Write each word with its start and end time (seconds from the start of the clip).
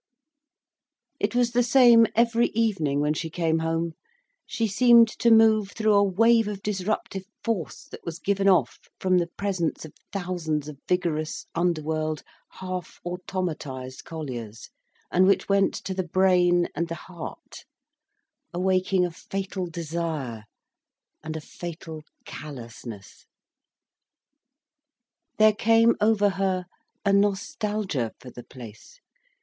It 1.19 1.35
was 1.35 1.51
the 1.51 1.61
same 1.61 2.07
every 2.15 2.47
evening 2.55 3.01
when 3.01 3.13
she 3.13 3.29
came 3.29 3.59
home, 3.59 3.93
she 4.47 4.65
seemed 4.65 5.07
to 5.19 5.29
move 5.29 5.73
through 5.73 5.93
a 5.93 6.03
wave 6.03 6.47
of 6.47 6.63
disruptive 6.63 7.25
force, 7.43 7.83
that 7.91 8.03
was 8.03 8.17
given 8.17 8.49
off 8.49 8.79
from 8.99 9.19
the 9.19 9.27
presence 9.27 9.85
of 9.85 9.93
thousands 10.11 10.67
of 10.67 10.79
vigorous, 10.89 11.45
underworld, 11.53 12.23
half 12.53 12.99
automatised 13.05 14.03
colliers, 14.03 14.71
and 15.11 15.27
which 15.27 15.47
went 15.47 15.75
to 15.75 15.93
the 15.93 16.07
brain 16.07 16.67
and 16.73 16.87
the 16.87 16.95
heart, 17.05 17.65
awaking 18.55 19.05
a 19.05 19.11
fatal 19.11 19.67
desire, 19.67 20.45
and 21.23 21.37
a 21.37 21.41
fatal 21.41 22.01
callousness. 22.25 23.27
There 25.37 25.53
came 25.53 25.95
over 26.01 26.29
her 26.31 26.65
a 27.05 27.13
nostalgia 27.13 28.13
for 28.19 28.31
the 28.31 28.43
place. 28.43 28.99